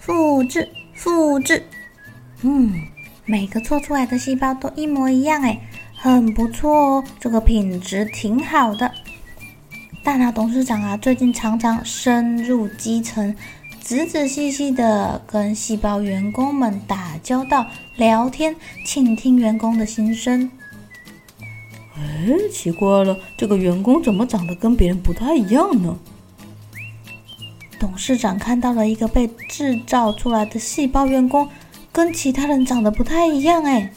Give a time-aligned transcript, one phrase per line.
[0.00, 1.62] 复制，复制，
[2.40, 2.72] 嗯，
[3.26, 5.60] 每个做出来的细胞都一模一样，哎，
[5.94, 8.90] 很不错哦，这个品质挺好的。
[10.02, 13.36] 大脑董事长啊，最近常常深入基层，
[13.82, 17.66] 仔仔细细的跟细胞员工们打交道、
[17.96, 20.50] 聊天，倾听员工的心声。
[21.94, 25.94] 哎，奇怪了，这个员工怎么长得跟别人不太一样呢？
[27.80, 31.48] 董事长看到了一个被制造出来的细胞员工，
[31.90, 33.90] 跟其他人长得不太一样哎，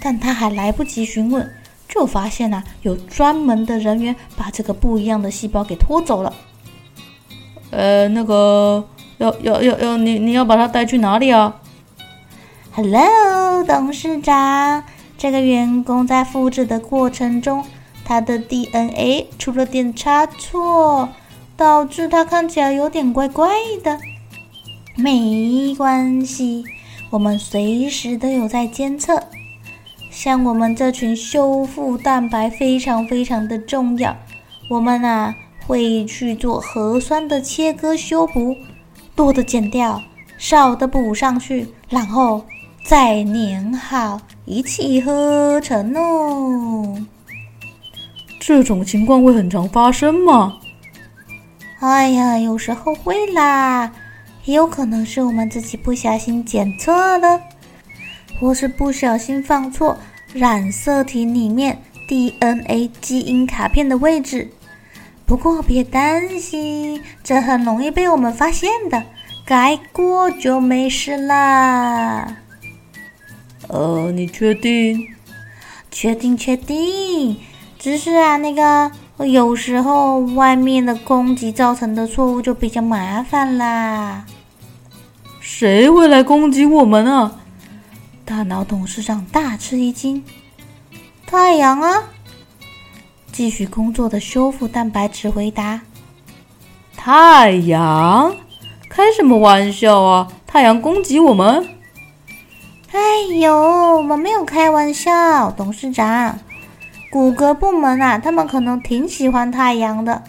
[0.00, 1.48] 但他还来不及询问，
[1.88, 6.34] 就发现啊，有专门的人员把这个不一样的细胞给拖走了。
[7.70, 8.84] 呃，那个
[9.18, 11.60] 要要要要，你你要把它带去哪里啊
[12.72, 14.82] ？Hello，董事长，
[15.16, 17.64] 这个员工在复制的过程中，
[18.04, 21.08] 他的 DNA 出了点差错。
[21.56, 23.48] 导致它看起来有点怪怪
[23.82, 23.98] 的，
[24.94, 26.62] 没关系，
[27.10, 29.22] 我们随时都有在监测。
[30.10, 34.16] 像我们这群修复蛋白非常非常的重要，
[34.68, 35.34] 我们啊
[35.66, 38.54] 会去做核酸的切割修补，
[39.14, 40.02] 多的剪掉，
[40.38, 42.44] 少的补上去，然后
[42.84, 46.96] 再粘好，一气呵成哦。
[48.40, 50.58] 这种情况会很常发生吗？
[51.80, 53.92] 哎呀，有时候会啦，
[54.44, 57.40] 也有可能是我们自己不小心剪错了，
[58.40, 59.96] 或是不小心放错
[60.32, 61.78] 染色体里面
[62.08, 64.50] DNA 基因卡片的位置。
[65.26, 69.02] 不过别担心，这很容易被我们发现的，
[69.44, 72.36] 改过就没事啦。
[73.68, 75.08] 呃，你确定？
[75.90, 77.36] 确定，确定。
[77.78, 78.90] 只是啊，那个。
[79.18, 84.24] 有时候外面的攻击造成的错误就比较麻烦啦。
[85.40, 87.32] 谁会来攻击我们啊？
[88.24, 90.22] 大脑董事长大吃一惊。
[91.26, 92.02] 太阳啊！
[93.32, 95.80] 继续工作的修复蛋白质回答。
[96.96, 98.34] 太阳？
[98.90, 100.28] 开什么玩笑啊！
[100.46, 101.68] 太阳攻击我们？
[102.92, 103.00] 哎
[103.38, 103.54] 呦，
[103.96, 106.38] 我们没有开玩笑，董事长。
[107.16, 110.22] 骨骼部门啊，他们可能挺喜欢太阳的，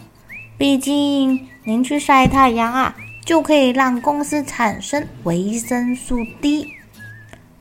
[0.58, 6.66] 毕竟您去晒太阳啊，就可以让公司产生维生素 D，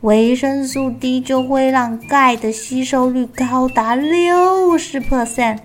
[0.03, 5.59] 维生素 D 就会让钙的吸收率高达六十 percent，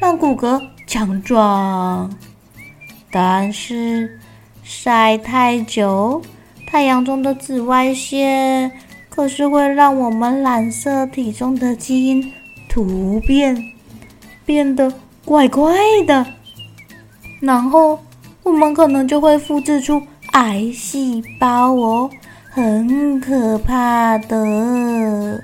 [0.00, 2.12] 让骨骼强壮。
[3.12, 4.18] 但是
[4.64, 6.20] 晒太久，
[6.66, 8.72] 太阳中的紫外线
[9.08, 12.32] 可是会让我们染色体中的基因。
[12.74, 13.72] 突变
[14.44, 14.92] 变得
[15.24, 15.72] 怪怪
[16.08, 16.26] 的，
[17.38, 18.00] 然后
[18.42, 20.02] 我们可能就会复制出
[20.32, 22.10] 癌细胞哦，
[22.50, 25.40] 很可怕的。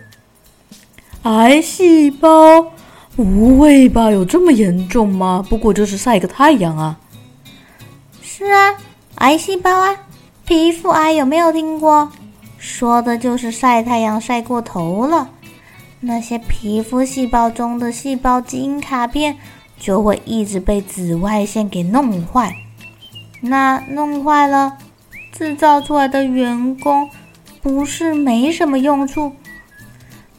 [1.23, 2.67] 癌细胞？
[3.15, 4.11] 不会吧？
[4.11, 5.45] 有这么严重吗？
[5.49, 6.99] 不过就是晒个太阳啊。
[8.21, 8.75] 是啊，
[9.19, 9.97] 癌细胞啊，
[10.45, 12.11] 皮肤癌有没有听过？
[12.59, 15.31] 说的就是晒太阳晒过头了。
[16.03, 19.37] 那些皮肤细胞中的细胞基因卡片
[19.79, 22.57] 就会一直被紫外线给弄坏，
[23.43, 24.79] 那弄坏了，
[25.31, 27.09] 制造出来的员工
[27.63, 29.33] 不是没什么用处，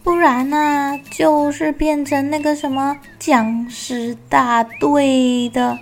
[0.04, 5.78] 不然呢、就是变成那个什么僵尸大队的，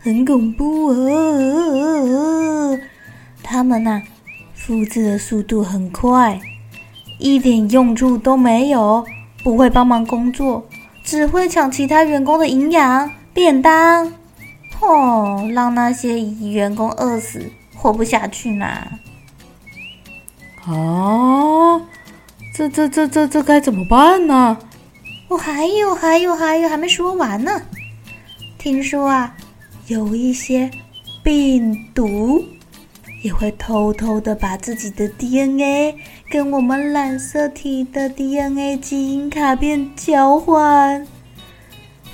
[0.00, 2.78] 很恐怖哦。
[3.44, 4.02] 他们呐、啊，
[4.54, 6.40] 复制的速度很快，
[7.18, 9.06] 一点用处都没有。
[9.42, 10.66] 不会帮忙工作，
[11.02, 14.12] 只会抢其他员工的营养便当，
[14.80, 18.66] 哦，让那些员工饿死，活不下去呢。
[20.66, 21.80] 啊，
[22.54, 24.58] 这这这这这该怎么办呢？
[25.28, 27.62] 我还有还有还有还没说完呢。
[28.58, 29.34] 听说啊，
[29.86, 30.70] 有一些
[31.22, 32.44] 病毒
[33.22, 35.94] 也会偷偷的把自己的 DNA
[36.30, 41.06] 跟我们染色体的 DNA 基因卡片交换，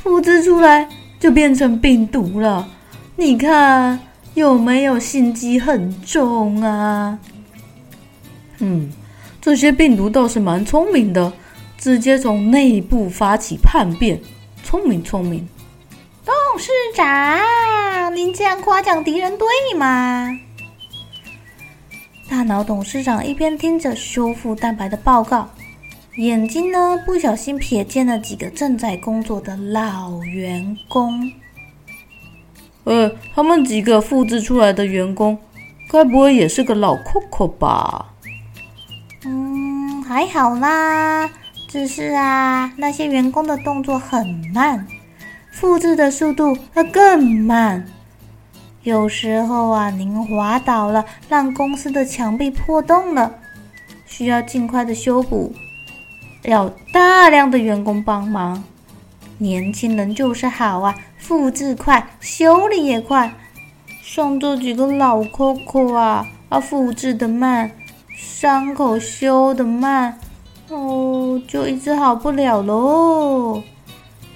[0.03, 0.89] 复制出来
[1.21, 2.69] 就变成病毒了。
[3.15, 3.99] 你看
[4.35, 7.19] 有没有心机很重啊？
[8.59, 8.91] 嗯，
[9.41, 11.33] 这些病毒倒是蛮聪明的，
[11.79, 14.21] 直接从内部发起叛变，
[14.65, 15.49] 聪明聪明。
[16.25, 19.47] 董事长，您这样夸奖敌人对
[19.79, 20.29] 吗？
[22.29, 25.49] 大脑董事长一边听着修复蛋白的报告，
[26.17, 31.33] 眼睛呢不小心瞥见了几个正在工作的老员工。
[32.85, 35.39] 呃，他们几个复制出来的员工，
[35.91, 38.15] 该不会也是个老 Coco 吧？
[39.25, 41.31] 嗯，还好啦，
[41.69, 44.87] 只是啊，那些员工的动作很慢，
[45.51, 47.85] 复制的速度会更慢。
[48.87, 53.35] 有时候啊，您滑倒了，让公司的墙壁破洞了，
[54.07, 55.53] 需要尽快的修补，
[56.45, 58.63] 要大量的员工帮忙。
[59.39, 63.35] 年轻人就是好啊，复制快，修理也快。
[64.05, 67.69] 像这几个老 Coco 啊，啊，复制的慢。
[68.17, 70.17] 伤口修的慢，
[70.69, 73.61] 哦，就一直好不了喽。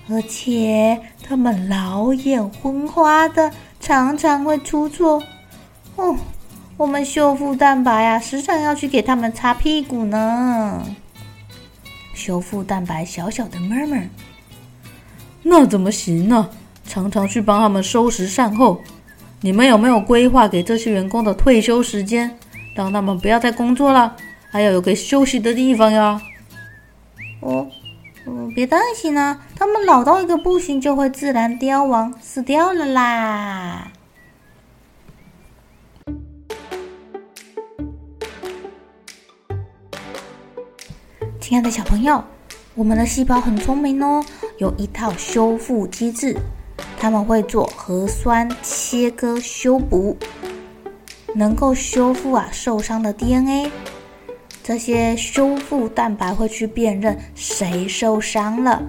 [0.08, 5.21] 而且他们老眼昏花的，常常会出错。
[5.97, 6.17] 哦，
[6.77, 10.87] 我们修复蛋白啊，时常要去给他们擦屁股呢。
[12.15, 14.06] 修复蛋白小小的 murmur，
[15.43, 16.49] 那怎么行呢？
[16.87, 18.81] 常常去帮他们收拾善后。
[19.41, 22.37] 你们有没有规划给这些员工的退休时间？
[22.75, 24.15] 让他们不要再工作了，
[24.50, 26.21] 还要有个休息的地方呀。
[27.41, 27.67] 哦，
[28.26, 33.90] 嗯，别担心啊，他们老到一个不行，就会自然凋亡，死掉了啦。
[41.40, 42.22] 亲爱的小朋友，
[42.75, 44.25] 我们的细胞很聪明哦，
[44.58, 46.37] 有一套修复机制，
[46.99, 50.17] 他们会做核酸切割修补。
[51.32, 53.70] 能够修复啊受伤的 DNA，
[54.62, 58.82] 这些修复蛋白会去辨认谁受伤了。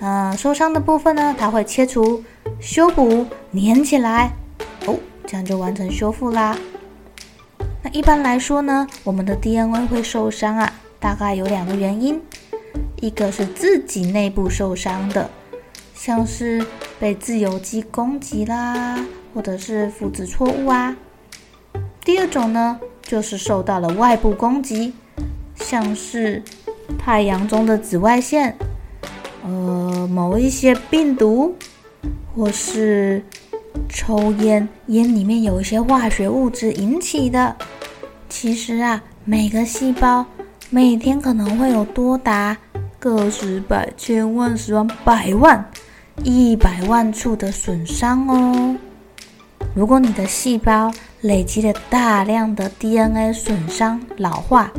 [0.00, 2.22] 嗯、受伤的部分呢，它会切除、
[2.60, 4.30] 修补、粘起来，
[4.86, 6.56] 哦，这样就完成修复啦。
[7.82, 12.20] 那一般来说呢，我们的 DNA 会受伤啊，大概有两个原因，
[13.00, 15.30] 一个是自己内部受伤的，
[15.94, 16.64] 像是
[17.00, 18.98] 被自由基攻击啦，
[19.34, 20.94] 或者是复制错误啊。
[22.04, 24.92] 第二种呢，就是受到了外部攻击，
[25.54, 26.42] 像是
[26.98, 28.56] 太阳中的紫外线，
[29.44, 31.54] 呃，某一些病毒，
[32.34, 33.22] 或是
[33.88, 37.54] 抽烟，烟里面有一些化学物质引起的。
[38.28, 40.26] 其实啊，每个细胞
[40.70, 42.56] 每天可能会有多达
[42.98, 45.64] 个十百千万十万百万
[46.24, 48.76] 一百万处的损伤哦。
[49.74, 50.88] 如果你的细胞
[51.22, 54.70] 累积了大量的 DNA 损伤老化，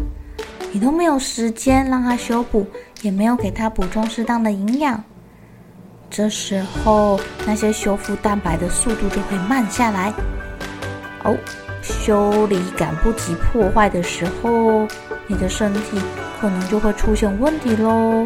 [0.71, 2.65] 你都没有时间让它修补，
[3.01, 5.03] 也没有给它补充适当的营养，
[6.09, 10.13] 这时候那些修复蛋白的速度就会慢下来。
[11.23, 11.35] 哦，
[11.81, 14.87] 修理赶不及破坏的时候，
[15.27, 15.99] 你的身体
[16.39, 18.25] 可能就会出现问题喽。